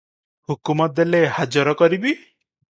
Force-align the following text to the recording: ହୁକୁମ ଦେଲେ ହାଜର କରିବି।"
ହୁକୁମ 0.51 0.87
ଦେଲେ 1.01 1.21
ହାଜର 1.37 1.77
କରିବି।" 1.85 2.19